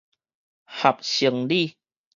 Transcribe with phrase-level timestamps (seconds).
[0.65, 1.75] 合成里